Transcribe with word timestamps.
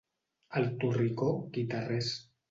Al 0.59 0.63
Torricó, 0.83 1.27
guitarrers. 1.57 2.09